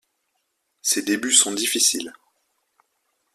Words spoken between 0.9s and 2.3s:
débuts sont difficiles.